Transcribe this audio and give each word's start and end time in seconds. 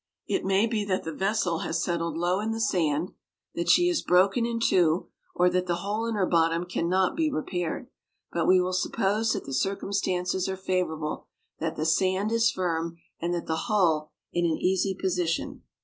It 0.25 0.43
may 0.43 0.65
be 0.65 0.83
that 0.85 1.03
the 1.03 1.13
vessel 1.13 1.59
has 1.59 1.83
settled 1.83 2.17
low 2.17 2.39
in 2.39 2.49
the 2.49 2.59
sand, 2.59 3.11
that 3.53 3.69
she 3.69 3.87
is 3.87 4.01
broken 4.01 4.47
in 4.47 4.59
two, 4.59 5.09
or 5.35 5.47
that 5.51 5.67
the 5.67 5.75
hole 5.85 6.07
in 6.07 6.15
her 6.15 6.25
bottom 6.25 6.65
can 6.65 6.89
not 6.89 7.15
be 7.15 7.29
repaired. 7.31 7.87
But 8.31 8.47
we 8.47 8.59
will 8.59 8.73
suppose 8.73 9.33
that 9.33 9.43
the 9.45 9.53
circumstances 9.53 10.49
are 10.49 10.57
favorable, 10.57 11.27
that 11.59 11.75
the 11.75 11.85
sand 11.85 12.31
is 12.31 12.49
firm, 12.49 12.97
and 13.19 13.31
the 13.45 13.55
hull 13.55 14.09
in 14.33 14.43
an 14.43 14.57
easy 14.57 14.95
position. 14.99 15.61